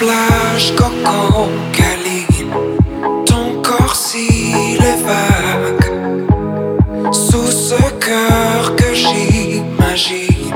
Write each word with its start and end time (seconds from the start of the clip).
plage 0.00 0.74
coco 0.76 1.50
câline, 1.72 2.54
ton 3.26 3.60
corps 3.60 3.94
s'il 3.94 4.82
est 4.92 5.02
vague. 5.04 5.86
Sous 7.12 7.50
ce 7.68 7.80
cœur 8.06 8.76
que 8.76 8.94
j'imagine, 8.94 10.54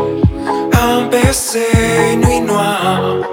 un 0.73 1.09
baiser 1.11 2.17
nuit 2.17 2.41
noire. 2.41 3.24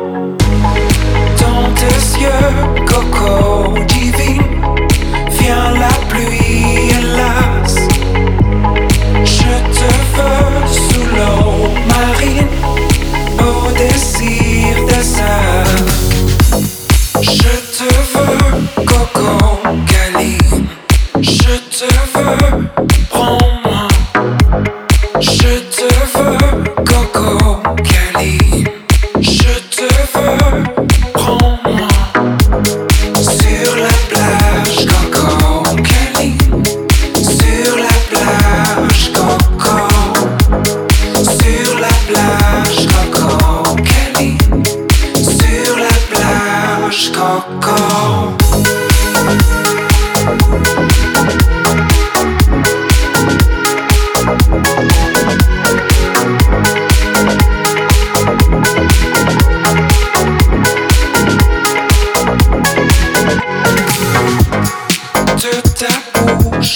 Coco 26.86 27.31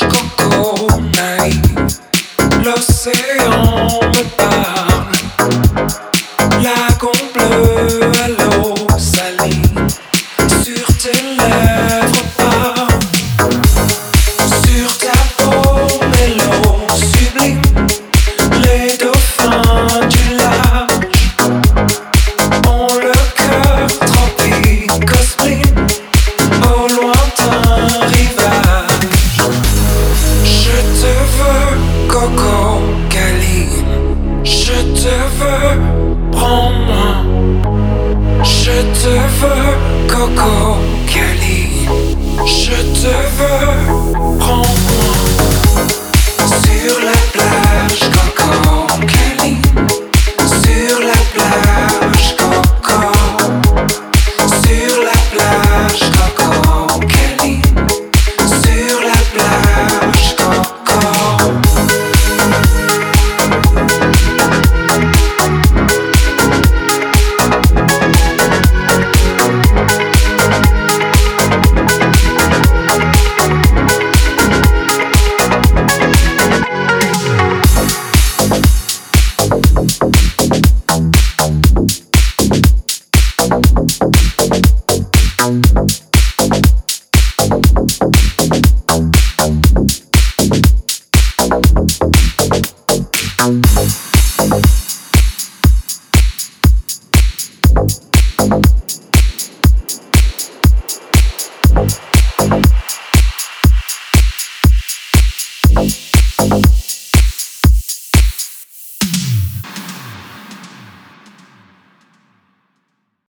coco 0.10 0.88
naïve. 1.14 1.88
L'océan 2.64 4.00
me 4.14 4.24
parle. 4.36 4.55
loco. 40.28 40.65